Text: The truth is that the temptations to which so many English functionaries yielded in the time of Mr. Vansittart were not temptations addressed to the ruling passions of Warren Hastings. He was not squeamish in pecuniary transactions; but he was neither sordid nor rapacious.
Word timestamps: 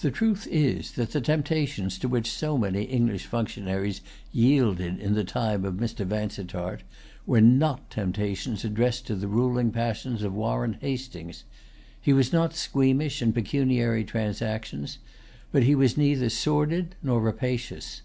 The 0.00 0.10
truth 0.10 0.48
is 0.50 0.92
that 0.92 1.10
the 1.10 1.20
temptations 1.20 1.98
to 1.98 2.08
which 2.08 2.30
so 2.30 2.56
many 2.56 2.84
English 2.84 3.26
functionaries 3.26 4.00
yielded 4.32 4.98
in 5.00 5.12
the 5.12 5.22
time 5.22 5.66
of 5.66 5.74
Mr. 5.74 6.06
Vansittart 6.06 6.80
were 7.26 7.42
not 7.42 7.90
temptations 7.90 8.64
addressed 8.64 9.06
to 9.08 9.14
the 9.14 9.28
ruling 9.28 9.70
passions 9.70 10.22
of 10.22 10.32
Warren 10.32 10.78
Hastings. 10.80 11.44
He 12.00 12.14
was 12.14 12.32
not 12.32 12.54
squeamish 12.54 13.20
in 13.20 13.34
pecuniary 13.34 14.02
transactions; 14.02 14.96
but 15.52 15.64
he 15.64 15.74
was 15.74 15.98
neither 15.98 16.30
sordid 16.30 16.94
nor 17.02 17.20
rapacious. 17.20 18.00